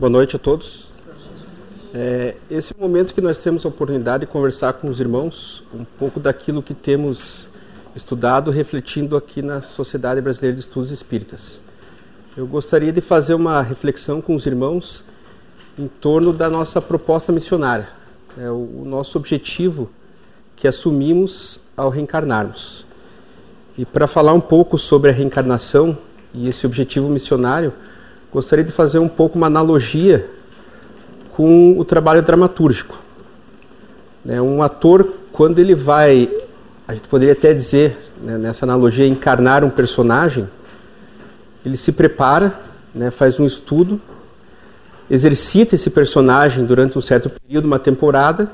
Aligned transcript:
Boa 0.00 0.08
noite 0.08 0.34
a 0.34 0.38
todos. 0.38 0.86
É, 1.92 2.34
esse 2.50 2.72
é 2.72 2.80
momento 2.80 3.12
que 3.12 3.20
nós 3.20 3.36
temos 3.36 3.66
a 3.66 3.68
oportunidade 3.68 4.24
de 4.24 4.32
conversar 4.32 4.72
com 4.72 4.88
os 4.88 4.98
irmãos 4.98 5.62
um 5.74 5.84
pouco 5.84 6.18
daquilo 6.18 6.62
que 6.62 6.72
temos 6.72 7.46
estudado, 7.94 8.50
refletindo 8.50 9.14
aqui 9.14 9.42
na 9.42 9.60
Sociedade 9.60 10.18
Brasileira 10.22 10.54
de 10.54 10.60
Estudos 10.60 10.90
Espíritas. 10.90 11.60
Eu 12.34 12.46
gostaria 12.46 12.90
de 12.90 13.02
fazer 13.02 13.34
uma 13.34 13.60
reflexão 13.60 14.22
com 14.22 14.34
os 14.34 14.46
irmãos 14.46 15.04
em 15.78 15.86
torno 15.86 16.32
da 16.32 16.48
nossa 16.48 16.80
proposta 16.80 17.30
missionária, 17.30 17.90
é, 18.38 18.48
o, 18.50 18.54
o 18.54 18.84
nosso 18.86 19.18
objetivo 19.18 19.90
que 20.56 20.66
assumimos 20.66 21.60
ao 21.76 21.90
reencarnarmos. 21.90 22.86
E 23.76 23.84
para 23.84 24.06
falar 24.06 24.32
um 24.32 24.40
pouco 24.40 24.78
sobre 24.78 25.10
a 25.10 25.12
reencarnação 25.12 25.98
e 26.32 26.48
esse 26.48 26.64
objetivo 26.64 27.06
missionário, 27.10 27.74
gostaria 28.32 28.64
de 28.64 28.72
fazer 28.72 28.98
um 28.98 29.08
pouco 29.08 29.36
uma 29.36 29.48
analogia 29.48 30.30
com 31.32 31.78
o 31.78 31.84
trabalho 31.84 32.22
dramatúrgico. 32.22 32.98
Né, 34.24 34.40
um 34.40 34.62
ator, 34.62 35.14
quando 35.32 35.58
ele 35.58 35.74
vai, 35.74 36.30
a 36.86 36.94
gente 36.94 37.08
poderia 37.08 37.32
até 37.32 37.52
dizer, 37.52 37.98
né, 38.22 38.38
nessa 38.38 38.64
analogia, 38.64 39.06
encarnar 39.06 39.64
um 39.64 39.70
personagem, 39.70 40.48
ele 41.64 41.76
se 41.76 41.90
prepara, 41.90 42.60
né, 42.94 43.10
faz 43.10 43.40
um 43.40 43.46
estudo, 43.46 44.00
exercita 45.10 45.74
esse 45.74 45.90
personagem 45.90 46.64
durante 46.64 46.96
um 46.96 47.00
certo 47.00 47.30
período, 47.30 47.64
uma 47.64 47.78
temporada, 47.78 48.50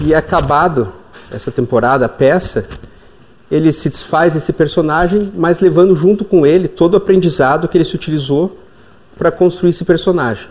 e 0.00 0.14
acabado 0.14 0.92
essa 1.30 1.50
temporada, 1.50 2.06
a 2.06 2.08
peça, 2.08 2.66
ele 3.50 3.70
se 3.72 3.88
desfaz 3.88 4.32
desse 4.32 4.52
personagem, 4.52 5.30
mas 5.36 5.60
levando 5.60 5.94
junto 5.94 6.24
com 6.24 6.44
ele 6.46 6.66
todo 6.66 6.94
o 6.94 6.96
aprendizado 6.96 7.68
que 7.68 7.76
ele 7.76 7.84
se 7.84 7.94
utilizou 7.94 8.58
para 9.20 9.30
construir 9.30 9.68
esse 9.68 9.84
personagem. 9.84 10.48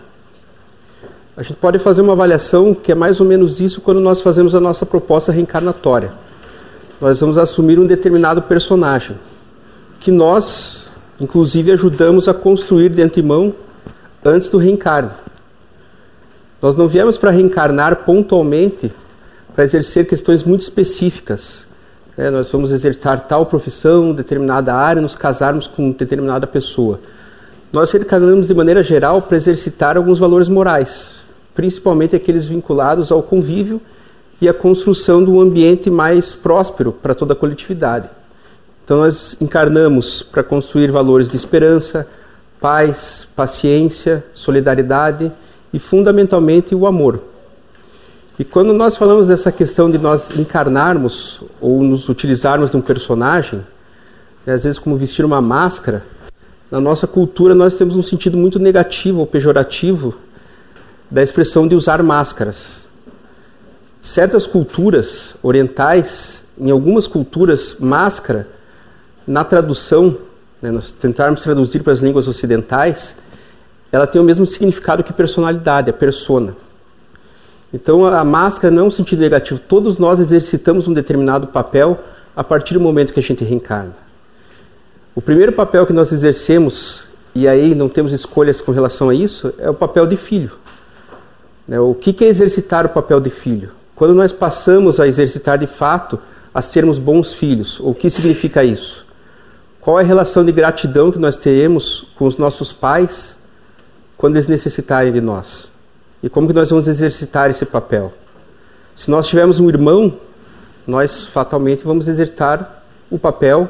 A 1.35 1.41
gente 1.41 1.57
pode 1.57 1.79
fazer 1.79 2.03
uma 2.03 2.13
avaliação 2.13 2.71
que 2.71 2.91
é 2.91 2.95
mais 2.95 3.19
ou 3.19 3.25
menos 3.25 3.59
isso 3.59 3.81
quando 3.81 3.99
nós 3.99 4.21
fazemos 4.21 4.53
a 4.53 4.59
nossa 4.59 4.85
proposta 4.85 5.31
reencarnatória. 5.31 6.13
Nós 7.01 7.19
vamos 7.19 7.39
assumir 7.39 7.79
um 7.79 7.87
determinado 7.87 8.43
personagem 8.43 9.17
que 9.99 10.11
nós, 10.11 10.91
inclusive, 11.19 11.71
ajudamos 11.71 12.27
a 12.27 12.33
construir 12.33 12.89
de 12.89 13.01
antemão 13.01 13.55
antes 14.23 14.49
do 14.49 14.59
reencarno. 14.59 15.13
Nós 16.61 16.75
não 16.75 16.87
viemos 16.87 17.17
para 17.17 17.31
reencarnar 17.31 18.03
pontualmente 18.05 18.93
para 19.55 19.63
exercer 19.63 20.05
questões 20.07 20.43
muito 20.43 20.61
específicas. 20.61 21.65
É, 22.15 22.29
nós 22.29 22.51
vamos 22.51 22.71
exercitar 22.71 23.21
tal 23.21 23.47
profissão, 23.47 24.13
determinada 24.13 24.75
área, 24.75 25.01
nos 25.01 25.15
casarmos 25.15 25.65
com 25.65 25.89
determinada 25.89 26.45
pessoa. 26.45 26.99
Nós 27.71 27.91
reencarnamos 27.91 28.47
de 28.47 28.53
maneira 28.55 28.81
geral 28.83 29.21
para 29.21 29.37
exercitar 29.37 29.95
alguns 29.95 30.17
valores 30.17 30.49
morais, 30.49 31.21
principalmente 31.53 32.15
aqueles 32.15 32.45
vinculados 32.45 33.11
ao 33.11 33.21
convívio 33.21 33.79
e 34.41 34.49
à 34.49 34.53
construção 34.53 35.23
de 35.23 35.29
um 35.29 35.39
ambiente 35.39 35.87
mais 35.91 36.33
próspero 36.33 36.91
para 36.91 37.13
toda 37.13 37.33
a 37.33 37.35
coletividade. 37.35 38.09
Então 38.83 38.97
nós 38.97 39.37
encarnamos 39.39 40.23
para 40.23 40.41
construir 40.41 40.89
valores 40.89 41.29
de 41.29 41.37
esperança, 41.37 42.07
paz, 42.59 43.27
paciência, 43.35 44.25
solidariedade 44.33 45.31
e 45.71 45.77
fundamentalmente 45.77 46.73
o 46.73 46.87
amor. 46.87 47.21
E 48.39 48.43
quando 48.43 48.73
nós 48.73 48.97
falamos 48.97 49.27
dessa 49.27 49.51
questão 49.51 49.91
de 49.91 49.99
nós 49.99 50.35
encarnarmos 50.35 51.43
ou 51.61 51.83
nos 51.83 52.09
utilizarmos 52.09 52.71
de 52.71 52.77
um 52.77 52.81
personagem, 52.81 53.63
né, 54.43 54.53
às 54.53 54.63
vezes 54.63 54.79
como 54.79 54.97
vestir 54.97 55.23
uma 55.23 55.39
máscara, 55.39 56.03
na 56.71 56.79
nossa 56.79 57.07
cultura 57.07 57.55
nós 57.55 57.73
temos 57.75 57.95
um 57.95 58.03
sentido 58.03 58.37
muito 58.37 58.59
negativo 58.59 59.19
ou 59.19 59.27
pejorativo 59.27 60.15
da 61.09 61.23
expressão 61.23 61.67
de 61.67 61.75
usar 61.75 62.03
máscaras. 62.03 62.85
Certas 63.99 64.45
culturas 64.45 65.35
orientais, 65.41 66.43
em 66.57 66.69
algumas 66.69 67.07
culturas, 67.07 67.75
máscara, 67.79 68.47
na 69.25 69.43
tradução, 69.43 70.17
né, 70.61 70.69
nós 70.71 70.91
tentarmos 70.91 71.41
traduzir 71.41 71.81
para 71.81 71.93
as 71.93 71.99
línguas 71.99 72.27
ocidentais, 72.27 73.15
ela 73.91 74.05
tem 74.05 74.21
o 74.21 74.23
mesmo 74.23 74.45
significado 74.45 75.03
que 75.03 75.11
personalidade, 75.11 75.89
a 75.89 75.93
persona. 75.93 76.55
Então 77.73 78.05
a 78.05 78.23
máscara 78.23 78.73
não 78.73 78.83
é 78.83 78.87
um 78.87 78.91
sentido 78.91 79.19
negativo. 79.19 79.59
Todos 79.59 79.97
nós 79.97 80.19
exercitamos 80.19 80.87
um 80.87 80.93
determinado 80.93 81.47
papel 81.47 81.99
a 82.35 82.43
partir 82.43 82.75
do 82.75 82.79
momento 82.79 83.11
que 83.11 83.19
a 83.19 83.23
gente 83.23 83.43
reencarna. 83.43 84.08
O 85.15 85.21
primeiro 85.21 85.53
papel 85.53 85.85
que 85.85 85.93
nós 85.93 86.11
exercemos, 86.11 87.05
e 87.33 87.47
aí 87.47 87.73
não 87.73 87.89
temos 87.89 88.13
escolhas 88.13 88.61
com 88.61 88.71
relação 88.71 89.09
a 89.09 89.13
isso, 89.13 89.53
é 89.57 89.69
o 89.69 89.73
papel 89.73 90.05
de 90.05 90.15
filho. 90.15 90.51
Né, 91.67 91.79
o 91.79 91.93
que 91.93 92.23
é 92.23 92.27
exercitar 92.27 92.85
o 92.85 92.89
papel 92.89 93.19
de 93.19 93.29
filho? 93.29 93.71
Quando 93.95 94.13
nós 94.15 94.31
passamos 94.31 94.99
a 94.99 95.07
exercitar 95.07 95.57
de 95.57 95.67
fato 95.67 96.19
a 96.53 96.61
sermos 96.61 96.97
bons 96.97 97.33
filhos, 97.33 97.79
o 97.79 97.93
que 97.93 98.09
significa 98.09 98.63
isso? 98.63 99.05
Qual 99.81 99.99
é 99.99 100.03
a 100.03 100.05
relação 100.05 100.43
de 100.43 100.51
gratidão 100.51 101.11
que 101.11 101.19
nós 101.19 101.35
teremos 101.35 102.07
com 102.17 102.25
os 102.25 102.37
nossos 102.37 102.71
pais 102.71 103.35
quando 104.17 104.35
eles 104.35 104.47
necessitarem 104.47 105.11
de 105.11 105.21
nós? 105.21 105.69
E 106.21 106.29
como 106.29 106.47
que 106.47 106.53
nós 106.53 106.69
vamos 106.69 106.87
exercitar 106.87 107.49
esse 107.49 107.65
papel? 107.65 108.13
Se 108.95 109.09
nós 109.09 109.27
tivermos 109.27 109.59
um 109.59 109.69
irmão, 109.69 110.17
nós 110.85 111.27
fatalmente 111.27 111.83
vamos 111.83 112.07
exercitar 112.07 112.83
o 113.09 113.17
papel, 113.17 113.69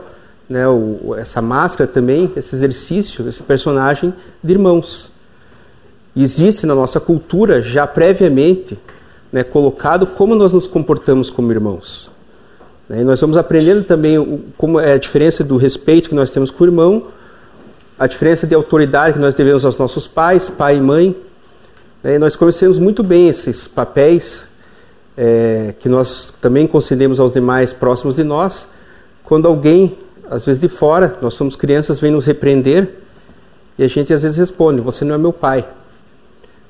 né, 0.49 0.67
o, 0.67 1.15
essa 1.15 1.41
máscara 1.41 1.87
também, 1.87 2.31
esse 2.35 2.55
exercício, 2.55 3.27
esse 3.27 3.43
personagem 3.43 4.13
de 4.43 4.51
irmãos. 4.51 5.11
existe 6.15 6.65
na 6.65 6.73
nossa 6.73 6.99
cultura 6.99 7.61
já 7.61 7.85
previamente 7.85 8.77
né, 9.31 9.43
colocado 9.43 10.07
como 10.07 10.35
nós 10.35 10.51
nos 10.51 10.67
comportamos 10.67 11.29
como 11.29 11.51
irmãos. 11.51 12.09
Né, 12.89 13.01
e 13.01 13.03
nós 13.03 13.21
vamos 13.21 13.37
aprendendo 13.37 13.83
também 13.83 14.17
o, 14.17 14.41
como 14.57 14.79
é 14.79 14.93
a 14.93 14.97
diferença 14.97 15.43
do 15.43 15.55
respeito 15.55 16.09
que 16.09 16.15
nós 16.15 16.31
temos 16.31 16.49
com 16.49 16.63
o 16.63 16.67
irmão, 16.67 17.07
a 17.97 18.07
diferença 18.07 18.47
de 18.47 18.55
autoridade 18.55 19.13
que 19.13 19.19
nós 19.19 19.35
devemos 19.35 19.63
aos 19.63 19.77
nossos 19.77 20.07
pais, 20.07 20.49
pai 20.49 20.77
e 20.77 20.81
mãe, 20.81 21.15
né, 22.01 22.17
nós 22.17 22.35
conhecemos 22.35 22.79
muito 22.79 23.03
bem 23.03 23.27
esses 23.27 23.67
papéis 23.67 24.47
é, 25.15 25.75
que 25.77 25.89
nós 25.89 26.33
também 26.41 26.65
concedemos 26.65 27.19
aos 27.19 27.33
demais 27.33 27.73
próximos 27.73 28.15
de 28.15 28.23
nós. 28.23 28.65
Quando 29.23 29.47
alguém, 29.47 29.97
às 30.29 30.45
vezes 30.45 30.61
de 30.61 30.67
fora, 30.67 31.17
nós 31.21 31.33
somos 31.33 31.55
crianças, 31.55 31.99
vem 31.99 32.11
nos 32.11 32.25
repreender 32.25 32.89
e 33.77 33.83
a 33.83 33.87
gente 33.87 34.13
às 34.13 34.23
vezes 34.23 34.37
responde: 34.37 34.81
Você 34.81 35.03
não 35.03 35.15
é 35.15 35.17
meu 35.17 35.33
pai. 35.33 35.65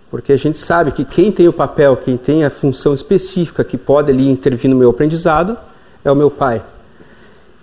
Porque 0.09 0.31
a 0.31 0.37
gente 0.37 0.57
sabe 0.57 0.91
que 0.91 1.05
quem 1.05 1.31
tem 1.31 1.47
o 1.47 1.53
papel, 1.53 1.95
quem 1.97 2.17
tem 2.17 2.43
a 2.43 2.49
função 2.49 2.93
específica 2.93 3.63
que 3.63 3.77
pode 3.77 4.09
ali 4.09 4.27
intervir 4.27 4.69
no 4.69 4.75
meu 4.75 4.89
aprendizado 4.89 5.55
é 6.03 6.11
o 6.11 6.15
meu 6.15 6.31
pai. 6.31 6.63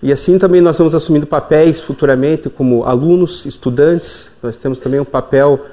E 0.03 0.13
assim 0.13 0.39
também 0.39 0.61
nós 0.61 0.79
vamos 0.79 0.95
assumindo 0.95 1.27
papéis 1.27 1.81
futuramente 1.81 2.49
como 2.49 2.85
alunos, 2.85 3.45
estudantes. 3.47 4.31
Nós 4.43 4.57
temos 4.57 4.79
também 4.79 5.01
um 5.01 5.05
papel 5.05 5.67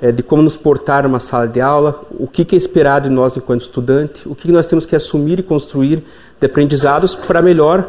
é, 0.00 0.12
de 0.12 0.22
como 0.22 0.42
nos 0.42 0.56
portar 0.56 1.02
numa 1.02 1.20
sala 1.20 1.46
de 1.46 1.60
aula, 1.60 2.02
o 2.10 2.26
que, 2.26 2.44
que 2.44 2.54
é 2.54 2.58
esperado 2.58 3.08
de 3.08 3.14
nós 3.14 3.36
enquanto 3.36 3.62
estudante, 3.62 4.26
o 4.28 4.34
que, 4.34 4.42
que 4.42 4.52
nós 4.52 4.66
temos 4.66 4.86
que 4.86 4.96
assumir 4.96 5.40
e 5.40 5.42
construir 5.42 6.04
de 6.40 6.46
aprendizados 6.46 7.14
para 7.14 7.42
melhor 7.42 7.88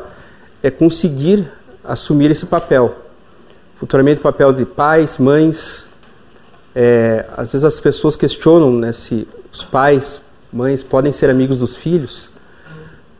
é, 0.62 0.70
conseguir 0.70 1.48
assumir 1.88 2.32
esse 2.32 2.46
papel. 2.46 2.96
Futuramente, 3.78 4.20
o 4.20 4.24
papel 4.24 4.54
de 4.54 4.66
pais, 4.66 5.18
mães. 5.18 5.86
É, 6.74 7.26
às 7.38 7.52
vezes 7.52 7.64
as 7.64 7.80
pessoas 7.80 8.16
questionam 8.16 8.72
né, 8.72 8.92
se 8.92 9.28
os 9.52 9.64
pais, 9.64 10.22
mães 10.52 10.84
podem 10.84 11.14
ser 11.14 11.30
amigos 11.30 11.60
dos 11.60 11.76
filhos. 11.76 12.30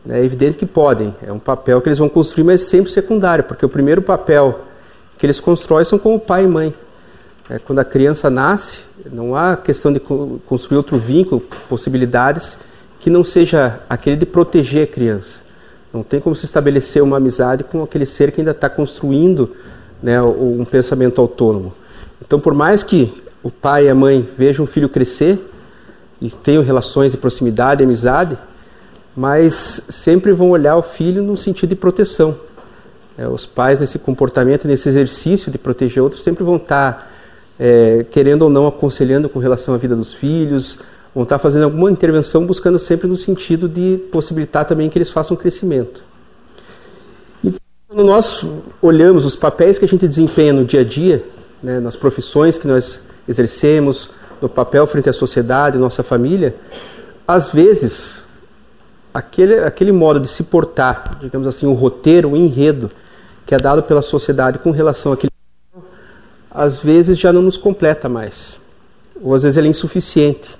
É 0.08 0.22
evidente 0.22 0.56
que 0.56 0.66
podem, 0.66 1.14
é 1.20 1.32
um 1.32 1.38
papel 1.38 1.80
que 1.80 1.88
eles 1.88 1.98
vão 1.98 2.08
construir, 2.08 2.44
mas 2.44 2.62
sempre 2.62 2.92
secundário, 2.92 3.42
porque 3.42 3.66
o 3.66 3.68
primeiro 3.68 4.00
papel 4.00 4.60
que 5.18 5.26
eles 5.26 5.40
constroem 5.40 5.84
são 5.84 5.98
como 5.98 6.20
pai 6.20 6.44
e 6.44 6.46
mãe. 6.46 6.74
É, 7.50 7.58
quando 7.58 7.80
a 7.80 7.84
criança 7.84 8.30
nasce, 8.30 8.82
não 9.10 9.34
há 9.34 9.56
questão 9.56 9.92
de 9.92 10.00
construir 10.00 10.76
outro 10.76 10.98
vínculo, 10.98 11.40
possibilidades 11.68 12.56
que 13.00 13.10
não 13.10 13.24
seja 13.24 13.80
aquele 13.88 14.16
de 14.16 14.26
proteger 14.26 14.84
a 14.84 14.86
criança. 14.86 15.45
Não 15.96 16.02
tem 16.02 16.20
como 16.20 16.36
se 16.36 16.44
estabelecer 16.44 17.02
uma 17.02 17.16
amizade 17.16 17.64
com 17.64 17.82
aquele 17.82 18.04
ser 18.04 18.30
que 18.30 18.42
ainda 18.42 18.50
está 18.50 18.68
construindo 18.68 19.56
né, 20.02 20.20
um 20.20 20.62
pensamento 20.62 21.22
autônomo. 21.22 21.72
Então, 22.20 22.38
por 22.38 22.52
mais 22.52 22.82
que 22.82 23.22
o 23.42 23.50
pai 23.50 23.86
e 23.86 23.88
a 23.88 23.94
mãe 23.94 24.28
vejam 24.36 24.66
o 24.66 24.68
filho 24.68 24.90
crescer 24.90 25.40
e 26.20 26.28
tenham 26.28 26.62
relações 26.62 27.12
de 27.12 27.18
proximidade, 27.18 27.82
amizade, 27.82 28.36
mas 29.16 29.80
sempre 29.88 30.32
vão 30.32 30.50
olhar 30.50 30.76
o 30.76 30.82
filho 30.82 31.22
no 31.22 31.34
sentido 31.34 31.70
de 31.70 31.76
proteção. 31.76 32.36
É, 33.16 33.26
os 33.26 33.46
pais, 33.46 33.80
nesse 33.80 33.98
comportamento, 33.98 34.68
nesse 34.68 34.90
exercício 34.90 35.50
de 35.50 35.56
proteger 35.56 36.02
outros, 36.02 36.22
sempre 36.22 36.44
vão 36.44 36.56
estar 36.56 36.92
tá 36.92 37.06
é, 37.58 38.04
querendo 38.10 38.42
ou 38.42 38.50
não 38.50 38.66
aconselhando 38.66 39.30
com 39.30 39.38
relação 39.38 39.74
à 39.74 39.78
vida 39.78 39.96
dos 39.96 40.12
filhos, 40.12 40.78
vão 41.16 41.22
estar 41.22 41.38
fazendo 41.38 41.62
alguma 41.62 41.90
intervenção 41.90 42.44
buscando 42.44 42.78
sempre 42.78 43.08
no 43.08 43.16
sentido 43.16 43.70
de 43.70 43.96
possibilitar 44.12 44.66
também 44.66 44.90
que 44.90 44.98
eles 44.98 45.10
façam 45.10 45.34
crescimento. 45.34 46.04
E 47.42 47.54
quando 47.88 48.04
nós 48.04 48.44
olhamos 48.82 49.24
os 49.24 49.34
papéis 49.34 49.78
que 49.78 49.86
a 49.86 49.88
gente 49.88 50.06
desempenha 50.06 50.52
no 50.52 50.62
dia 50.62 50.82
a 50.82 50.84
dia, 50.84 51.24
né, 51.62 51.80
nas 51.80 51.96
profissões 51.96 52.58
que 52.58 52.68
nós 52.68 53.00
exercemos, 53.26 54.10
no 54.42 54.48
papel 54.50 54.86
frente 54.86 55.08
à 55.08 55.12
sociedade, 55.14 55.78
nossa 55.78 56.02
família, 56.02 56.54
às 57.26 57.48
vezes 57.48 58.22
aquele, 59.14 59.60
aquele 59.60 59.92
modo 59.92 60.20
de 60.20 60.28
se 60.28 60.42
portar, 60.42 61.16
digamos 61.18 61.48
assim, 61.48 61.64
o 61.64 61.72
roteiro, 61.72 62.32
o 62.32 62.36
enredo 62.36 62.90
que 63.46 63.54
é 63.54 63.58
dado 63.58 63.82
pela 63.82 64.02
sociedade 64.02 64.58
com 64.58 64.70
relação 64.70 65.12
àquele 65.12 65.32
às 66.50 66.78
vezes 66.78 67.18
já 67.18 67.32
não 67.32 67.40
nos 67.40 67.56
completa 67.56 68.06
mais. 68.06 68.60
Ou 69.22 69.32
às 69.32 69.44
vezes 69.44 69.56
ele 69.56 69.68
é 69.68 69.70
insuficiente, 69.70 70.58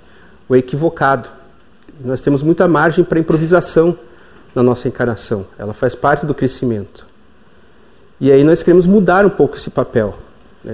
é 0.55 0.59
equivocado. 0.59 1.29
Nós 2.03 2.21
temos 2.21 2.43
muita 2.43 2.67
margem 2.67 3.03
para 3.03 3.19
improvisação 3.19 3.97
na 4.53 4.63
nossa 4.63 4.87
encarnação. 4.87 5.45
Ela 5.57 5.73
faz 5.73 5.95
parte 5.95 6.25
do 6.25 6.33
crescimento. 6.33 7.05
E 8.19 8.31
aí 8.31 8.43
nós 8.43 8.63
queremos 8.63 8.85
mudar 8.85 9.25
um 9.25 9.29
pouco 9.29 9.57
esse 9.57 9.69
papel. 9.69 10.17
Né? 10.63 10.73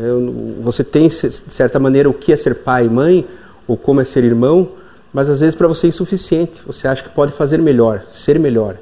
Você 0.62 0.84
tem, 0.84 1.08
de 1.08 1.54
certa 1.54 1.80
maneira, 1.80 2.10
o 2.10 2.14
que 2.14 2.32
é 2.32 2.38
ser 2.38 2.56
pai 2.56 2.86
e 2.86 2.90
mãe, 2.90 3.28
ou 3.68 3.78
como 3.78 4.02
é 4.02 4.04
ser 4.04 4.24
irmão, 4.24 4.70
mas 5.14 5.30
às 5.30 5.42
vezes 5.42 5.56
para 5.56 5.68
você 5.68 5.88
é 5.88 5.90
insuficiente. 5.90 6.62
Você 6.66 6.88
acha 6.88 7.04
que 7.04 7.10
pode 7.10 7.34
fazer 7.34 7.58
melhor, 7.58 8.06
ser 8.12 8.40
melhor. 8.40 8.78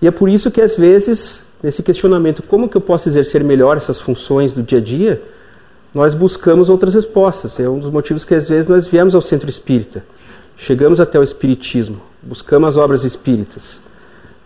E 0.00 0.06
é 0.06 0.10
por 0.10 0.28
isso 0.28 0.50
que 0.50 0.60
às 0.60 0.76
vezes, 0.76 1.42
nesse 1.62 1.82
questionamento, 1.82 2.42
como 2.42 2.68
que 2.68 2.76
eu 2.76 2.80
posso 2.80 3.08
exercer 3.08 3.44
melhor 3.44 3.76
essas 3.76 4.00
funções 4.00 4.54
do 4.54 4.62
dia 4.62 4.78
a 4.78 4.82
dia, 4.82 5.22
nós 5.94 6.14
buscamos 6.14 6.70
outras 6.70 6.94
respostas. 6.94 7.58
É 7.58 7.68
um 7.68 7.78
dos 7.78 7.90
motivos 7.90 8.24
que 8.24 8.34
às 8.34 8.48
vezes 8.48 8.68
nós 8.68 8.86
viemos 8.86 9.14
ao 9.14 9.20
centro 9.20 9.48
espírita. 9.48 10.04
Chegamos 10.56 11.00
até 11.00 11.18
o 11.18 11.22
espiritismo, 11.22 12.00
buscamos 12.22 12.68
as 12.68 12.76
obras 12.76 13.04
espíritas. 13.04 13.80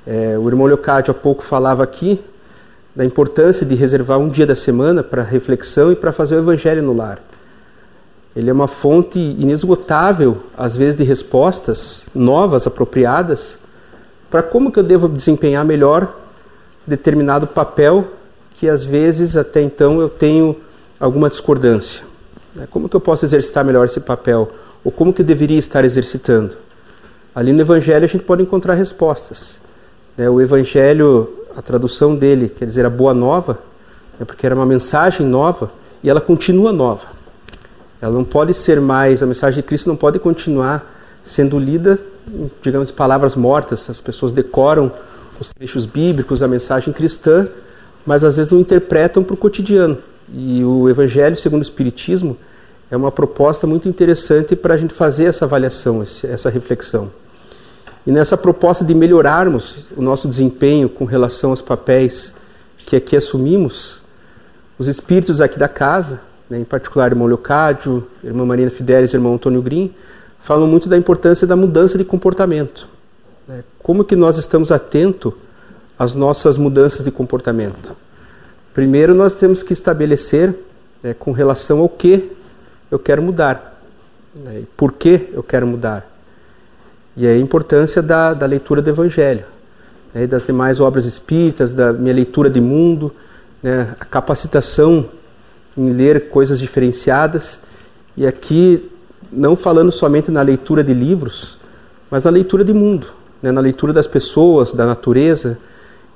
É, 0.06 0.38
o 0.38 0.46
irmão 0.49 0.67
Leocádio 0.67 1.11
há 1.11 1.14
pouco 1.14 1.43
falava 1.43 1.82
aqui 1.82 2.20
da 2.94 3.05
importância 3.05 3.67
de 3.67 3.75
reservar 3.75 4.19
um 4.19 4.29
dia 4.29 4.46
da 4.46 4.55
semana 4.55 5.02
para 5.02 5.23
reflexão 5.23 5.91
e 5.91 5.96
para 5.96 6.12
fazer 6.12 6.37
o 6.37 6.38
evangelho 6.38 6.82
no 6.82 6.93
lar. 6.93 7.20
Ele 8.37 8.50
é 8.50 8.52
uma 8.52 8.69
fonte 8.69 9.19
inesgotável, 9.19 10.38
às 10.56 10.76
vezes, 10.76 10.94
de 10.94 11.05
respostas 11.05 12.02
novas, 12.14 12.67
apropriadas, 12.67 13.58
para 14.31 14.43
como 14.43 14.70
que 14.70 14.79
eu 14.79 14.82
devo 14.82 15.08
desempenhar 15.08 15.64
melhor 15.64 16.12
determinado 16.87 17.47
papel 17.47 18.05
que, 18.55 18.69
às 18.69 18.85
vezes, 18.85 19.37
até 19.37 19.61
então 19.61 20.00
eu 20.00 20.08
tenho 20.08 20.56
alguma 21.05 21.29
discordância. 21.29 22.05
Né? 22.55 22.67
Como 22.71 22.89
que 22.89 22.97
eu 22.97 23.01
posso 23.01 23.25
exercitar 23.25 23.65
melhor 23.65 23.85
esse 23.85 24.01
papel? 24.01 24.51
Ou 24.83 24.91
como 24.91 25.12
que 25.12 25.23
eu 25.23 25.27
deveria 25.27 25.59
estar 25.59 25.85
exercitando? 25.85 26.56
Ali 27.35 27.53
no 27.53 27.61
Evangelho 27.61 28.05
a 28.05 28.09
gente 28.09 28.25
pode 28.25 28.43
encontrar 28.43 28.75
respostas. 28.75 29.56
Né? 30.17 30.29
O 30.31 30.41
Evangelho, 30.41 31.45
a 31.56 31.61
tradução 31.61 32.17
dele, 32.17 32.49
quer 32.49 32.65
dizer 32.65 32.87
a 32.87 32.91
boa 32.91 33.12
nova, 33.12 33.59
é 34.21 34.25
porque 34.25 34.47
era 34.47 34.55
uma 34.55 34.65
mensagem 34.65 35.27
nova 35.27 35.71
e 36.03 36.09
ela 36.09 36.21
continua 36.21 36.73
nova. 36.73 37.07
Ela 38.00 38.12
não 38.12 38.25
pode 38.25 38.55
ser 38.55 38.81
mais, 38.81 39.23
a 39.23 39.27
mensagem 39.27 39.61
de 39.61 39.67
Cristo 39.67 39.89
não 39.89 39.97
pode 39.97 40.19
continuar 40.19 40.91
sendo 41.23 41.59
lida, 41.59 41.99
digamos, 42.62 42.91
palavras 42.91 43.35
mortas. 43.35 43.89
As 43.91 44.00
pessoas 44.00 44.33
decoram 44.33 44.93
os 45.41 45.53
trechos 45.53 45.85
bíblicos, 45.85 46.43
a 46.43 46.49
mensagem 46.49 46.93
cristã, 46.93 47.49
mas 48.07 48.23
às 48.23 48.37
vezes 48.37 48.53
não 48.53 48.61
interpretam 48.61 49.23
para 49.23 49.35
o 49.35 49.37
cotidiano. 49.37 49.99
E 50.32 50.65
o 50.65 50.88
Evangelho 50.88 51.37
segundo 51.37 51.61
o 51.61 51.65
Espiritismo 51.65 52.37
é 52.91 52.97
uma 52.97 53.11
proposta 53.11 53.67
muito 53.67 53.88
interessante 53.88 54.55
para 54.55 54.75
a 54.75 54.76
gente 54.76 54.94
fazer 54.94 55.25
essa 55.25 55.44
avaliação, 55.44 56.03
essa 56.03 56.49
reflexão. 56.49 57.11
E 58.06 58.12
nessa 58.12 58.37
proposta 58.37 58.85
de 58.85 58.94
melhorarmos 58.94 59.79
o 59.97 60.03
nosso 60.03 60.29
desempenho 60.29 60.88
com 60.88 61.05
relação 61.05 61.50
aos 61.50 61.62
papéis 61.62 62.32
que 62.79 62.97
aqui 62.97 63.17
assumimos, 63.17 64.03
os 64.79 64.88
espíritos 64.88 65.41
aqui 65.41 65.59
da 65.59 65.69
casa, 65.69 66.21
né, 66.49 66.59
em 66.59 66.65
particular 66.65 67.11
irmão 67.11 67.26
Leocádio, 67.26 68.06
irmã 68.23 68.44
Marina 68.44 68.71
Fidelis 68.71 69.12
e 69.12 69.17
irmão 69.17 69.35
Antônio 69.35 69.62
Green, 69.62 69.94
falam 70.41 70.67
muito 70.67 70.88
da 70.88 70.99
importância 70.99 71.47
da 71.47 71.56
mudança 71.56 71.97
de 71.97 72.05
comportamento. 72.05 72.88
Né? 73.49 73.65
Como 73.82 74.05
que 74.05 74.15
nós 74.15 74.37
estamos 74.37 74.71
atentos 74.71 75.32
às 75.99 76.15
nossas 76.15 76.59
mudanças 76.59 77.03
de 77.03 77.11
comportamento? 77.11 77.97
Primeiro 78.75 79.15
nós 79.15 79.35
temos 79.35 79.62
que 79.62 79.73
estabelecer 79.73 80.53
né, 81.00 81.15
com 81.15 81.31
relação 81.31 81.79
ao 81.79 81.88
que 81.88 82.32
eu 82.91 82.99
quero 82.99 83.23
mudar, 83.23 83.81
né, 84.35 84.61
e 84.62 84.67
por 84.76 84.93
que 84.93 85.29
eu 85.32 85.44
quero 85.44 85.65
mudar. 85.65 86.05
E 87.17 87.25
a 87.25 87.38
importância 87.38 88.03
da, 88.03 88.35
da 88.35 88.44
leitura 88.47 88.82
do 88.82 88.91
Evangelho, 88.91 89.44
né, 90.12 90.26
das 90.26 90.44
demais 90.44 90.81
obras 90.81 91.05
espíritas, 91.05 91.71
da 91.71 91.93
minha 91.93 92.12
leitura 92.12 92.50
de 92.50 92.61
mundo, 92.61 93.15
né, 93.62 93.94
a 94.00 94.05
capacitação 94.05 95.09
em 95.76 95.93
ler 95.93 96.29
coisas 96.31 96.59
diferenciadas. 96.59 97.61
E 98.17 98.26
aqui, 98.26 98.91
não 99.31 99.55
falando 99.55 99.93
somente 99.93 100.32
na 100.32 100.43
leitura 100.43 100.82
de 100.82 100.93
livros, 100.93 101.59
mas 102.11 102.25
na 102.25 102.31
leitura 102.31 102.65
de 102.65 102.73
mundo, 102.73 103.06
né, 103.41 103.53
na 103.53 103.61
leitura 103.61 103.93
das 103.93 104.09
pessoas, 104.09 104.73
da 104.73 104.85
natureza. 104.85 105.59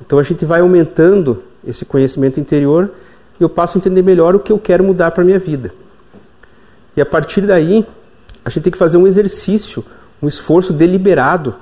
Então 0.00 0.19
a 0.19 0.25
gente 0.25 0.44
vai 0.44 0.60
aumentando 0.60 1.44
esse 1.66 1.84
conhecimento 1.84 2.38
interior 2.40 2.90
e 3.38 3.43
eu 3.43 3.49
passo 3.49 3.76
a 3.76 3.78
entender 3.78 4.02
melhor 4.02 4.34
o 4.34 4.40
que 4.40 4.52
eu 4.52 4.58
quero 4.58 4.82
mudar 4.84 5.10
para 5.10 5.22
a 5.22 5.25
minha 5.25 5.38
vida. 5.38 5.72
E 6.96 7.00
a 7.00 7.06
partir 7.06 7.43
daí, 7.43 7.87
a 8.44 8.50
gente 8.50 8.64
tem 8.64 8.72
que 8.72 8.78
fazer 8.78 8.96
um 8.96 9.06
exercício 9.06 9.84
um 10.20 10.28
esforço 10.28 10.72
deliberado 10.72 11.55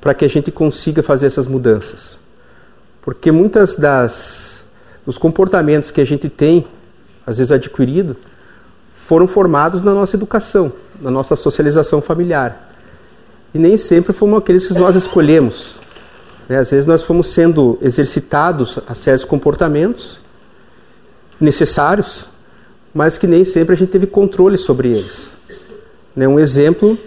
para 0.00 0.14
que 0.14 0.24
a 0.24 0.28
gente 0.28 0.50
consiga 0.50 1.02
fazer 1.02 1.26
essas 1.26 1.46
mudanças. 1.46 2.18
Porque 3.02 3.30
muitas 3.32 3.74
das 3.74 4.64
dos 5.04 5.18
comportamentos 5.18 5.90
que 5.90 6.00
a 6.00 6.04
gente 6.04 6.30
tem, 6.30 6.66
às 7.26 7.36
vezes 7.36 7.52
adquirido, 7.52 8.16
foram 9.06 9.26
formados 9.26 9.82
na 9.82 9.92
nossa 9.92 10.16
educação, 10.16 10.72
na 10.98 11.10
nossa 11.10 11.36
socialização 11.36 12.00
familiar. 12.00 12.74
E 13.52 13.58
nem 13.58 13.76
sempre 13.76 14.14
foram 14.14 14.36
aqueles 14.36 14.66
que 14.66 14.72
nós 14.78 14.94
escolhemos. 14.94 15.78
Né? 16.48 16.58
Às 16.58 16.70
vezes 16.70 16.86
nós 16.86 17.02
fomos 17.02 17.28
sendo 17.28 17.78
exercitados 17.80 18.78
a 18.86 18.94
certos 18.94 19.24
comportamentos 19.24 20.20
necessários, 21.40 22.28
mas 22.92 23.18
que 23.18 23.26
nem 23.26 23.44
sempre 23.44 23.74
a 23.74 23.76
gente 23.76 23.90
teve 23.90 24.06
controle 24.06 24.56
sobre 24.56 24.88
eles. 24.88 25.36
Né? 26.14 26.28
Um 26.28 26.38
exemplo 26.38 26.98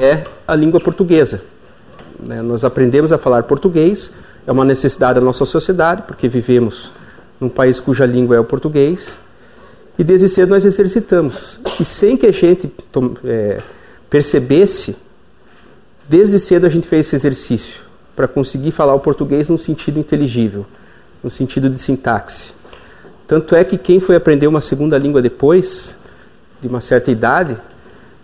é 0.00 0.24
a 0.46 0.54
língua 0.54 0.80
portuguesa. 0.80 1.42
Né? 2.18 2.40
Nós 2.42 2.64
aprendemos 2.64 3.12
a 3.12 3.18
falar 3.18 3.42
português, 3.42 4.10
é 4.46 4.52
uma 4.52 4.64
necessidade 4.64 5.18
da 5.18 5.24
nossa 5.24 5.44
sociedade, 5.44 6.02
porque 6.02 6.28
vivemos 6.28 6.92
num 7.38 7.48
país 7.48 7.80
cuja 7.80 8.06
língua 8.06 8.36
é 8.36 8.40
o 8.40 8.44
português, 8.44 9.18
e 9.98 10.04
desde 10.04 10.28
cedo 10.28 10.50
nós 10.50 10.64
exercitamos. 10.64 11.60
E 11.78 11.84
sem 11.84 12.16
que 12.16 12.26
a 12.26 12.32
gente 12.32 12.72
é, 13.24 13.60
percebesse, 14.08 14.96
desde 16.08 16.38
cedo 16.38 16.66
a 16.66 16.70
gente 16.70 16.86
fez 16.86 17.06
esse 17.06 17.16
exercício 17.16 17.85
para 18.16 18.26
conseguir 18.26 18.72
falar 18.72 18.94
o 18.94 19.00
português 19.00 19.50
num 19.50 19.58
sentido 19.58 20.00
inteligível, 20.00 20.64
no 21.22 21.30
sentido 21.30 21.68
de 21.68 21.78
sintaxe. 21.78 22.54
Tanto 23.26 23.54
é 23.54 23.62
que 23.62 23.76
quem 23.76 24.00
foi 24.00 24.16
aprender 24.16 24.46
uma 24.46 24.62
segunda 24.62 24.96
língua 24.96 25.20
depois, 25.20 25.94
de 26.60 26.66
uma 26.66 26.80
certa 26.80 27.10
idade, 27.10 27.56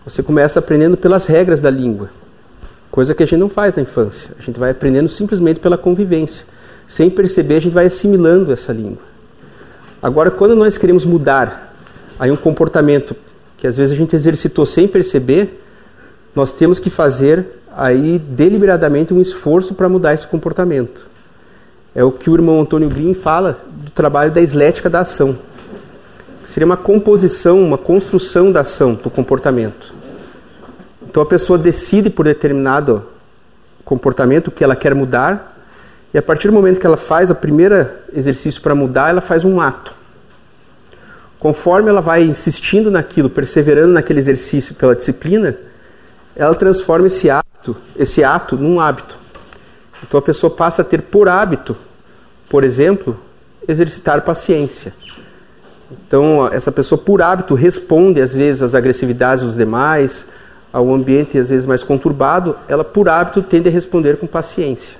você 0.04 0.22
começa 0.22 0.58
aprendendo 0.58 0.96
pelas 0.96 1.26
regras 1.26 1.60
da 1.60 1.70
língua, 1.70 2.10
coisa 2.90 3.14
que 3.14 3.22
a 3.22 3.26
gente 3.26 3.38
não 3.38 3.48
faz 3.48 3.74
na 3.74 3.82
infância. 3.82 4.30
A 4.38 4.42
gente 4.42 4.58
vai 4.58 4.70
aprendendo 4.70 5.08
simplesmente 5.08 5.60
pela 5.60 5.76
convivência. 5.76 6.46
Sem 6.88 7.10
perceber, 7.10 7.56
a 7.56 7.60
gente 7.60 7.72
vai 7.72 7.86
assimilando 7.86 8.50
essa 8.52 8.72
língua. 8.72 9.02
Agora, 10.02 10.30
quando 10.30 10.56
nós 10.56 10.76
queremos 10.78 11.04
mudar 11.04 11.74
aí 12.18 12.30
um 12.30 12.36
comportamento 12.36 13.14
que 13.56 13.66
às 13.66 13.76
vezes 13.76 13.92
a 13.92 13.96
gente 13.96 14.16
exercitou 14.16 14.66
sem 14.66 14.88
perceber, 14.88 15.62
nós 16.34 16.52
temos 16.52 16.80
que 16.80 16.90
fazer 16.90 17.46
aí 17.76 18.18
deliberadamente 18.18 19.14
um 19.14 19.20
esforço 19.20 19.74
para 19.74 19.88
mudar 19.88 20.14
esse 20.14 20.26
comportamento. 20.26 21.06
É 21.94 22.02
o 22.02 22.10
que 22.10 22.30
o 22.30 22.34
irmão 22.34 22.60
Antônio 22.60 22.88
Green 22.88 23.14
fala 23.14 23.60
do 23.70 23.90
trabalho 23.90 24.30
da 24.30 24.40
eslética 24.40 24.88
da 24.88 25.00
ação. 25.00 25.38
Seria 26.44 26.66
uma 26.66 26.76
composição, 26.76 27.62
uma 27.62 27.78
construção 27.78 28.50
da 28.50 28.60
ação, 28.60 28.94
do 28.94 29.10
comportamento. 29.10 29.94
Então 31.02 31.22
a 31.22 31.26
pessoa 31.26 31.58
decide 31.58 32.08
por 32.08 32.24
determinado 32.24 33.04
comportamento 33.84 34.50
que 34.50 34.64
ela 34.64 34.74
quer 34.74 34.94
mudar, 34.94 35.50
e 36.14 36.18
a 36.18 36.22
partir 36.22 36.48
do 36.48 36.54
momento 36.54 36.80
que 36.80 36.86
ela 36.86 36.96
faz 36.96 37.30
o 37.30 37.34
primeiro 37.34 37.88
exercício 38.14 38.60
para 38.60 38.74
mudar, 38.74 39.10
ela 39.10 39.20
faz 39.20 39.44
um 39.44 39.60
ato. 39.60 39.94
Conforme 41.38 41.88
ela 41.88 42.00
vai 42.00 42.22
insistindo 42.22 42.90
naquilo, 42.90 43.28
perseverando 43.28 43.92
naquele 43.92 44.18
exercício 44.18 44.74
pela 44.74 44.94
disciplina, 44.94 45.56
ela 46.34 46.54
transforma 46.54 47.06
esse 47.06 47.28
ato, 47.30 47.76
esse 47.96 48.24
ato 48.24 48.56
num 48.56 48.80
hábito. 48.80 49.18
Então 50.02 50.18
a 50.18 50.22
pessoa 50.22 50.50
passa 50.50 50.82
a 50.82 50.84
ter 50.84 51.02
por 51.02 51.28
hábito, 51.28 51.76
por 52.48 52.64
exemplo, 52.64 53.18
exercitar 53.66 54.22
paciência. 54.22 54.92
Então, 56.06 56.48
essa 56.48 56.72
pessoa, 56.72 56.98
por 56.98 57.20
hábito, 57.20 57.54
responde 57.54 58.20
às 58.20 58.34
vezes 58.34 58.62
às 58.62 58.74
agressividades 58.74 59.44
dos 59.44 59.56
demais, 59.56 60.26
ao 60.72 60.92
ambiente 60.92 61.38
às 61.38 61.50
vezes 61.50 61.66
mais 61.66 61.82
conturbado, 61.82 62.56
ela, 62.66 62.82
por 62.82 63.08
hábito, 63.08 63.42
tende 63.42 63.68
a 63.68 63.72
responder 63.72 64.16
com 64.16 64.26
paciência. 64.26 64.96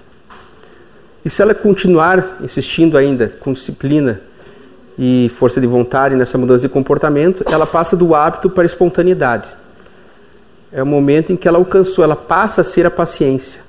E 1.25 1.31
se 1.31 1.41
ela 1.41 1.55
continuar 1.55 2.39
insistindo 2.43 2.99
ainda 2.99 3.29
com 3.29 3.53
disciplina 3.53 4.21
e 4.99 5.31
força 5.37 5.61
de 5.61 5.67
vontade 5.67 6.15
nessa 6.15 6.37
mudança 6.37 6.67
de 6.67 6.73
comportamento, 6.73 7.45
ela 7.51 7.67
passa 7.67 7.97
do 7.97 8.15
hábito 8.15 8.51
para 8.51 8.65
a 8.65 8.67
espontaneidade. 8.67 9.49
É 10.73 10.83
o 10.83 10.87
momento 10.87 11.33
em 11.33 11.37
que 11.37 11.47
ela 11.47 11.59
alcançou, 11.59 12.03
ela 12.03 12.17
passa 12.17 12.63
a 12.63 12.65
ser 12.65 12.87
a 12.87 12.91
paciência. 12.91 13.61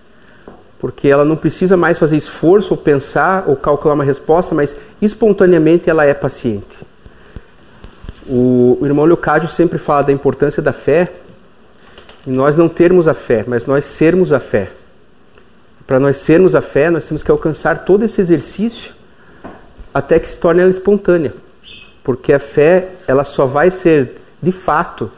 Porque 0.80 1.08
ela 1.08 1.26
não 1.26 1.36
precisa 1.36 1.76
mais 1.76 2.00
fazer 2.00 2.16
esforço 2.16 2.74
ou 2.74 2.78
pensar 2.78 3.44
ou 3.48 3.56
calcular 3.56 3.94
uma 3.94 4.04
resposta, 4.04 4.56
mas 4.56 4.76
espontaneamente 5.02 5.90
ela 5.90 6.06
é 6.06 6.14
paciente. 6.14 6.86
O, 8.28 8.80
irmão 8.84 9.06
Leocádio 9.06 9.50
sempre 9.50 9.78
fala 9.78 10.04
da 10.04 10.12
importância 10.14 10.62
da 10.62 10.72
fé, 10.72 11.12
e 12.26 12.32
nós 12.32 12.56
não 12.56 12.70
termos 12.70 13.08
a 13.08 13.14
fé, 13.14 13.44
mas 13.46 13.66
nós 13.66 13.84
sermos 13.84 14.32
a 14.32 14.40
fé. 14.40 14.72
Para 15.86 16.00
nós 16.00 16.18
sermos 16.18 16.56
a 16.56 16.62
fé, 16.62 16.90
nós 16.90 17.06
temos 17.06 17.22
que 17.22 17.30
alcançar 17.30 17.84
todo 17.84 18.06
esse 18.06 18.22
exercício 18.22 18.94
até 19.94 20.18
que 20.18 20.30
se 20.30 20.38
torne 20.38 20.62
ela 20.62 20.70
espontânea. 20.70 21.34
Porque 22.02 22.32
a 22.32 22.40
fé, 22.40 22.92
ela 23.08 23.26
só 23.26 23.46
vai 23.46 23.70
ser 23.70 24.16
de 24.42 24.52
fato 24.52 25.12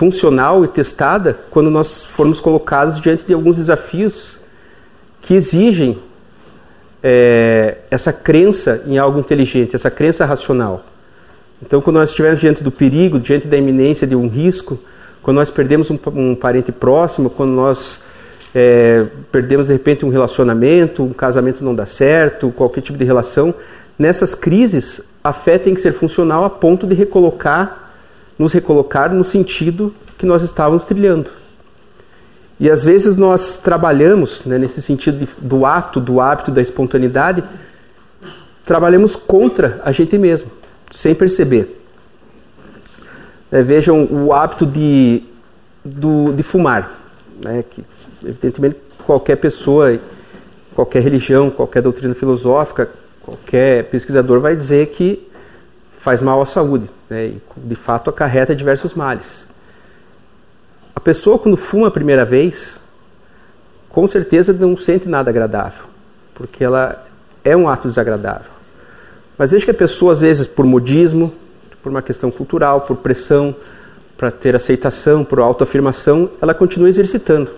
funcional 0.00 0.64
e 0.64 0.68
testada 0.68 1.38
quando 1.50 1.70
nós 1.70 2.02
formos 2.02 2.40
colocados 2.40 2.98
diante 2.98 3.22
de 3.22 3.34
alguns 3.34 3.56
desafios 3.56 4.38
que 5.20 5.34
exigem 5.34 5.98
é, 7.02 7.76
essa 7.90 8.10
crença 8.10 8.82
em 8.86 8.96
algo 8.96 9.20
inteligente, 9.20 9.76
essa 9.76 9.90
crença 9.90 10.24
racional. 10.24 10.86
Então, 11.62 11.82
quando 11.82 11.96
nós 11.96 12.08
estivermos 12.08 12.40
diante 12.40 12.64
do 12.64 12.70
perigo, 12.70 13.20
diante 13.20 13.46
da 13.46 13.58
iminência 13.58 14.06
de 14.06 14.16
um 14.16 14.26
risco, 14.26 14.78
quando 15.22 15.36
nós 15.36 15.50
perdemos 15.50 15.90
um, 15.90 15.98
um 16.14 16.34
parente 16.34 16.72
próximo, 16.72 17.28
quando 17.28 17.50
nós 17.50 18.00
é, 18.54 19.04
perdemos 19.30 19.66
de 19.66 19.74
repente 19.74 20.06
um 20.06 20.08
relacionamento, 20.08 21.02
um 21.02 21.12
casamento 21.12 21.62
não 21.62 21.74
dá 21.74 21.84
certo, 21.84 22.50
qualquer 22.56 22.80
tipo 22.80 22.96
de 22.96 23.04
relação, 23.04 23.54
nessas 23.98 24.34
crises 24.34 25.02
a 25.22 25.34
fé 25.34 25.58
tem 25.58 25.74
que 25.74 25.80
ser 25.82 25.92
funcional 25.92 26.42
a 26.42 26.48
ponto 26.48 26.86
de 26.86 26.94
recolocar, 26.94 27.89
nos 28.40 28.54
recolocar 28.54 29.14
no 29.14 29.22
sentido 29.22 29.94
que 30.16 30.24
nós 30.24 30.40
estávamos 30.40 30.86
trilhando. 30.86 31.30
E 32.58 32.70
às 32.70 32.82
vezes 32.82 33.14
nós 33.14 33.54
trabalhamos, 33.54 34.42
né, 34.46 34.56
nesse 34.56 34.80
sentido 34.80 35.18
de, 35.18 35.28
do 35.38 35.66
ato, 35.66 36.00
do 36.00 36.22
hábito, 36.22 36.50
da 36.50 36.62
espontaneidade, 36.62 37.44
trabalhamos 38.64 39.14
contra 39.14 39.78
a 39.84 39.92
gente 39.92 40.16
mesmo 40.16 40.50
sem 40.90 41.14
perceber. 41.14 41.84
É, 43.52 43.60
vejam 43.60 44.08
o 44.10 44.32
hábito 44.32 44.64
de, 44.64 45.22
do, 45.84 46.32
de 46.32 46.42
fumar, 46.42 46.98
né, 47.44 47.62
que 47.68 47.84
evidentemente 48.24 48.78
qualquer 49.04 49.36
pessoa, 49.36 50.00
qualquer 50.74 51.02
religião, 51.02 51.50
qualquer 51.50 51.82
doutrina 51.82 52.14
filosófica, 52.14 52.88
qualquer 53.20 53.84
pesquisador 53.90 54.40
vai 54.40 54.56
dizer 54.56 54.86
que 54.86 55.29
faz 56.00 56.22
mal 56.22 56.40
à 56.40 56.46
saúde, 56.46 56.90
né, 57.08 57.26
e 57.26 57.42
de 57.56 57.74
fato 57.74 58.10
acarreta 58.10 58.56
diversos 58.56 58.94
males. 58.94 59.44
A 60.96 61.00
pessoa 61.00 61.38
quando 61.38 61.56
fuma 61.56 61.88
a 61.88 61.90
primeira 61.90 62.24
vez, 62.24 62.80
com 63.88 64.06
certeza 64.06 64.52
não 64.52 64.76
sente 64.76 65.08
nada 65.08 65.30
agradável, 65.30 65.84
porque 66.34 66.64
ela 66.64 67.06
é 67.44 67.56
um 67.56 67.68
ato 67.68 67.86
desagradável. 67.86 68.50
Mas 69.36 69.52
veja 69.52 69.64
que 69.64 69.70
a 69.70 69.74
pessoa, 69.74 70.12
às 70.12 70.20
vezes, 70.20 70.46
por 70.46 70.64
modismo, 70.64 71.32
por 71.82 71.90
uma 71.90 72.02
questão 72.02 72.30
cultural, 72.30 72.82
por 72.82 72.96
pressão, 72.96 73.54
para 74.16 74.30
ter 74.30 74.54
aceitação, 74.54 75.24
por 75.24 75.40
autoafirmação, 75.40 76.30
ela 76.42 76.52
continua 76.52 76.90
exercitando. 76.90 77.50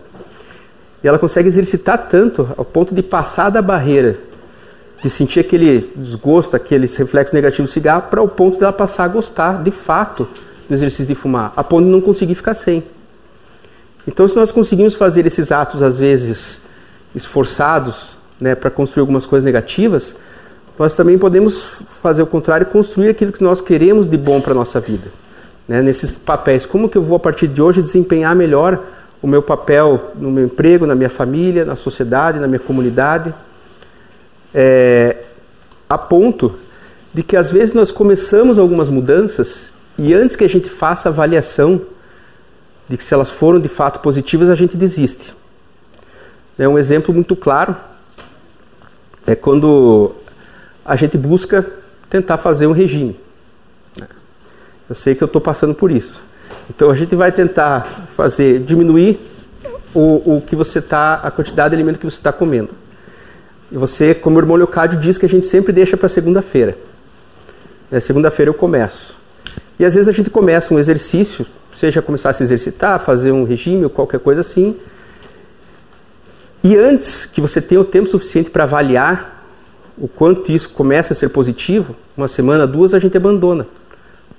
E 1.02 1.08
ela 1.08 1.18
consegue 1.18 1.48
exercitar 1.48 2.06
tanto 2.08 2.48
ao 2.56 2.64
ponto 2.64 2.94
de 2.94 3.02
passar 3.02 3.50
da 3.50 3.60
barreira, 3.60 4.18
de 5.02 5.10
sentir 5.10 5.40
aquele 5.40 5.92
desgosto, 5.96 6.54
aqueles 6.54 6.96
reflexos 6.96 7.34
negativos 7.34 7.70
do 7.70 7.72
cigarro, 7.72 8.02
para 8.02 8.22
o 8.22 8.28
ponto 8.28 8.58
dela 8.58 8.72
passar 8.72 9.04
a 9.04 9.08
gostar, 9.08 9.62
de 9.62 9.72
fato, 9.72 10.28
do 10.68 10.74
exercício 10.74 11.06
de 11.06 11.14
fumar, 11.14 11.52
a 11.56 11.64
ponto 11.64 11.84
de 11.84 11.90
não 11.90 12.00
conseguir 12.00 12.36
ficar 12.36 12.54
sem. 12.54 12.84
Então, 14.06 14.26
se 14.28 14.36
nós 14.36 14.52
conseguimos 14.52 14.94
fazer 14.94 15.26
esses 15.26 15.50
atos, 15.50 15.82
às 15.82 15.98
vezes, 15.98 16.60
esforçados, 17.14 18.16
né, 18.40 18.54
para 18.54 18.70
construir 18.70 19.02
algumas 19.02 19.26
coisas 19.26 19.44
negativas, 19.44 20.14
nós 20.78 20.94
também 20.94 21.18
podemos 21.18 21.82
fazer 22.00 22.22
o 22.22 22.26
contrário 22.26 22.64
e 22.64 22.70
construir 22.70 23.08
aquilo 23.08 23.32
que 23.32 23.42
nós 23.42 23.60
queremos 23.60 24.08
de 24.08 24.16
bom 24.16 24.40
para 24.40 24.52
a 24.52 24.54
nossa 24.54 24.80
vida. 24.80 25.08
Né? 25.68 25.82
Nesses 25.82 26.14
papéis, 26.14 26.64
como 26.64 26.88
que 26.88 26.96
eu 26.96 27.02
vou 27.02 27.16
a 27.16 27.20
partir 27.20 27.48
de 27.48 27.60
hoje 27.60 27.82
desempenhar 27.82 28.34
melhor 28.34 28.80
o 29.20 29.26
meu 29.26 29.42
papel 29.42 30.12
no 30.16 30.30
meu 30.30 30.44
emprego, 30.44 30.86
na 30.86 30.94
minha 30.94 31.10
família, 31.10 31.64
na 31.64 31.76
sociedade, 31.76 32.40
na 32.40 32.48
minha 32.48 32.58
comunidade, 32.58 33.32
é, 34.54 35.16
a 35.88 35.98
ponto 35.98 36.58
de 37.12 37.22
que 37.22 37.36
às 37.36 37.50
vezes 37.50 37.74
nós 37.74 37.90
começamos 37.90 38.58
algumas 38.58 38.88
mudanças 38.88 39.70
e 39.98 40.14
antes 40.14 40.36
que 40.36 40.44
a 40.44 40.48
gente 40.48 40.68
faça 40.68 41.08
a 41.08 41.12
avaliação 41.12 41.82
de 42.88 42.96
que 42.96 43.04
se 43.04 43.12
elas 43.12 43.30
foram 43.30 43.60
de 43.60 43.68
fato 43.68 44.00
positivas, 44.00 44.48
a 44.48 44.54
gente 44.54 44.76
desiste. 44.76 45.34
É 46.58 46.68
um 46.68 46.78
exemplo 46.78 47.14
muito 47.14 47.36
claro 47.36 47.76
é 49.26 49.34
quando 49.34 50.12
a 50.84 50.96
gente 50.96 51.16
busca 51.16 51.66
tentar 52.10 52.38
fazer 52.38 52.66
um 52.66 52.72
regime. 52.72 53.18
Eu 54.88 54.94
sei 54.94 55.14
que 55.14 55.22
eu 55.22 55.26
estou 55.26 55.40
passando 55.40 55.74
por 55.74 55.90
isso. 55.90 56.22
Então 56.68 56.90
a 56.90 56.94
gente 56.94 57.14
vai 57.14 57.32
tentar 57.32 58.06
fazer 58.08 58.60
diminuir 58.60 59.20
o, 59.94 60.36
o 60.36 60.40
que 60.40 60.56
você 60.56 60.80
está, 60.80 61.14
a 61.14 61.30
quantidade 61.30 61.70
de 61.70 61.76
alimento 61.76 61.98
que 61.98 62.04
você 62.04 62.18
está 62.18 62.32
comendo. 62.32 62.70
E 63.72 63.76
você, 63.78 64.14
como 64.14 64.36
o 64.36 64.40
irmão 64.40 64.54
Leocádio 64.54 65.00
diz, 65.00 65.16
que 65.16 65.24
a 65.24 65.28
gente 65.28 65.46
sempre 65.46 65.72
deixa 65.72 65.96
para 65.96 66.06
segunda-feira. 66.06 66.76
É, 67.90 67.98
segunda-feira 67.98 68.50
eu 68.50 68.54
começo. 68.54 69.16
E 69.78 69.84
às 69.84 69.94
vezes 69.94 70.08
a 70.08 70.12
gente 70.12 70.28
começa 70.28 70.74
um 70.74 70.78
exercício, 70.78 71.46
seja 71.72 72.02
começar 72.02 72.30
a 72.30 72.32
se 72.34 72.42
exercitar, 72.42 73.00
fazer 73.00 73.32
um 73.32 73.44
regime 73.44 73.84
ou 73.84 73.90
qualquer 73.90 74.20
coisa 74.20 74.42
assim. 74.42 74.76
E 76.62 76.76
antes 76.76 77.24
que 77.24 77.40
você 77.40 77.62
tenha 77.62 77.80
o 77.80 77.84
tempo 77.84 78.06
suficiente 78.06 78.50
para 78.50 78.64
avaliar 78.64 79.42
o 79.96 80.06
quanto 80.06 80.52
isso 80.52 80.68
começa 80.68 81.14
a 81.14 81.16
ser 81.16 81.30
positivo, 81.30 81.96
uma 82.14 82.28
semana, 82.28 82.66
duas, 82.66 82.92
a 82.92 82.98
gente 82.98 83.16
abandona. 83.16 83.66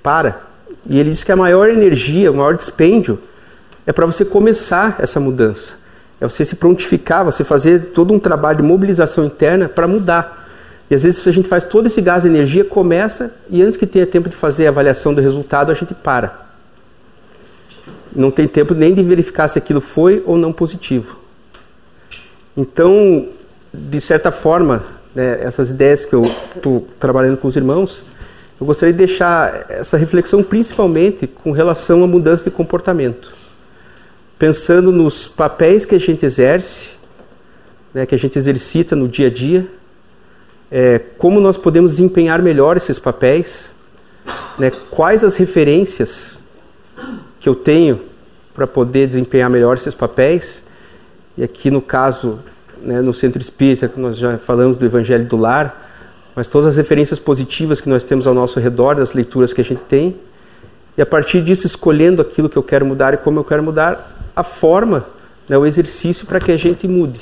Para. 0.00 0.42
E 0.86 0.96
ele 0.96 1.10
diz 1.10 1.24
que 1.24 1.32
a 1.32 1.36
maior 1.36 1.68
energia, 1.68 2.30
o 2.30 2.36
maior 2.36 2.54
dispêndio 2.56 3.18
é 3.84 3.92
para 3.92 4.06
você 4.06 4.24
começar 4.24 4.96
essa 5.00 5.18
mudança. 5.18 5.74
É 6.20 6.28
você 6.28 6.44
se 6.44 6.56
prontificar, 6.56 7.24
você 7.24 7.44
fazer 7.44 7.92
todo 7.92 8.14
um 8.14 8.18
trabalho 8.18 8.58
de 8.58 8.62
mobilização 8.62 9.24
interna 9.24 9.68
para 9.68 9.86
mudar. 9.86 10.48
E 10.90 10.94
às 10.94 11.02
vezes 11.02 11.26
a 11.26 11.30
gente 11.30 11.48
faz 11.48 11.64
todo 11.64 11.86
esse 11.86 12.00
gás 12.00 12.22
de 12.22 12.28
energia, 12.28 12.64
começa 12.64 13.34
e 13.50 13.62
antes 13.62 13.76
que 13.76 13.86
tenha 13.86 14.06
tempo 14.06 14.28
de 14.28 14.36
fazer 14.36 14.66
a 14.66 14.70
avaliação 14.70 15.14
do 15.14 15.20
resultado, 15.20 15.72
a 15.72 15.74
gente 15.74 15.94
para. 15.94 16.44
Não 18.14 18.30
tem 18.30 18.46
tempo 18.46 18.74
nem 18.74 18.94
de 18.94 19.02
verificar 19.02 19.48
se 19.48 19.58
aquilo 19.58 19.80
foi 19.80 20.22
ou 20.24 20.36
não 20.36 20.52
positivo. 20.52 21.18
Então, 22.56 23.28
de 23.72 24.00
certa 24.00 24.30
forma, 24.30 24.84
né, 25.14 25.40
essas 25.42 25.70
ideias 25.70 26.04
que 26.04 26.14
eu 26.14 26.22
estou 26.22 26.86
trabalhando 27.00 27.36
com 27.38 27.48
os 27.48 27.56
irmãos, 27.56 28.04
eu 28.60 28.66
gostaria 28.66 28.92
de 28.92 28.98
deixar 28.98 29.66
essa 29.68 29.96
reflexão 29.96 30.42
principalmente 30.42 31.26
com 31.26 31.50
relação 31.50 32.04
à 32.04 32.06
mudança 32.06 32.44
de 32.44 32.50
comportamento. 32.50 33.32
Pensando 34.38 34.90
nos 34.90 35.26
papéis 35.26 35.84
que 35.84 35.94
a 35.94 36.00
gente 36.00 36.24
exerce, 36.26 36.90
né, 37.92 38.04
que 38.04 38.14
a 38.14 38.18
gente 38.18 38.36
exercita 38.36 38.96
no 38.96 39.06
dia 39.06 39.28
a 39.28 39.30
dia, 39.30 39.66
é, 40.70 40.98
como 40.98 41.40
nós 41.40 41.56
podemos 41.56 41.92
desempenhar 41.92 42.42
melhor 42.42 42.76
esses 42.76 42.98
papéis, 42.98 43.70
né, 44.58 44.70
quais 44.90 45.22
as 45.22 45.36
referências 45.36 46.38
que 47.38 47.48
eu 47.48 47.54
tenho 47.54 48.00
para 48.54 48.66
poder 48.66 49.06
desempenhar 49.06 49.48
melhor 49.48 49.76
esses 49.76 49.94
papéis, 49.94 50.62
e 51.36 51.42
aqui 51.42 51.70
no 51.70 51.82
caso 51.82 52.40
né, 52.82 53.00
no 53.00 53.14
centro 53.14 53.40
espírita, 53.40 53.88
que 53.88 53.98
nós 53.98 54.16
já 54.16 54.38
falamos 54.38 54.76
do 54.76 54.84
Evangelho 54.84 55.24
do 55.24 55.36
Lar, 55.36 55.82
mas 56.34 56.48
todas 56.48 56.66
as 56.66 56.76
referências 56.76 57.18
positivas 57.18 57.80
que 57.80 57.88
nós 57.88 58.04
temos 58.04 58.26
ao 58.26 58.34
nosso 58.34 58.58
redor, 58.58 58.96
das 58.96 59.12
leituras 59.12 59.52
que 59.52 59.60
a 59.60 59.64
gente 59.64 59.82
tem, 59.82 60.16
e 60.96 61.02
a 61.02 61.06
partir 61.06 61.42
disso 61.42 61.66
escolhendo 61.66 62.22
aquilo 62.22 62.48
que 62.48 62.56
eu 62.56 62.62
quero 62.62 62.86
mudar 62.86 63.14
e 63.14 63.16
como 63.16 63.40
eu 63.40 63.44
quero 63.44 63.62
mudar, 63.62 64.30
a 64.34 64.42
forma, 64.42 65.06
né, 65.48 65.56
o 65.56 65.66
exercício 65.66 66.26
para 66.26 66.40
que 66.40 66.52
a 66.52 66.56
gente 66.56 66.86
mude. 66.86 67.20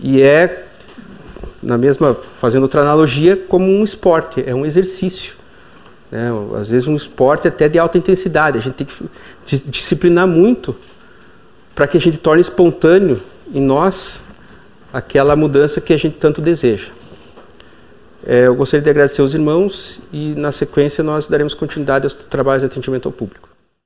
E 0.00 0.22
é, 0.22 0.66
na 1.62 1.76
mesma, 1.78 2.16
fazendo 2.40 2.62
outra 2.62 2.80
analogia, 2.80 3.36
como 3.36 3.66
um 3.66 3.84
esporte, 3.84 4.42
é 4.46 4.54
um 4.54 4.64
exercício. 4.64 5.34
Né? 6.10 6.30
Às 6.60 6.68
vezes 6.68 6.86
um 6.86 6.96
esporte 6.96 7.48
até 7.48 7.68
de 7.68 7.78
alta 7.78 7.98
intensidade, 7.98 8.58
a 8.58 8.60
gente 8.60 8.74
tem 8.74 8.86
que 8.86 9.58
disciplinar 9.68 10.26
muito 10.26 10.76
para 11.74 11.86
que 11.88 11.96
a 11.96 12.00
gente 12.00 12.18
torne 12.18 12.40
espontâneo 12.40 13.20
em 13.52 13.60
nós 13.60 14.20
aquela 14.92 15.34
mudança 15.34 15.80
que 15.80 15.92
a 15.92 15.96
gente 15.96 16.16
tanto 16.16 16.40
deseja. 16.40 16.86
É, 18.26 18.46
eu 18.46 18.54
gostaria 18.54 18.82
de 18.82 18.90
agradecer 18.90 19.20
aos 19.20 19.34
irmãos 19.34 20.00
e, 20.12 20.34
na 20.34 20.50
sequência, 20.50 21.04
nós 21.04 21.26
daremos 21.26 21.52
continuidade 21.52 22.04
aos 22.04 22.14
trabalhos 22.14 22.62
de 22.62 22.66
atendimento 22.66 23.06
ao 23.06 23.12
público. 23.12 23.53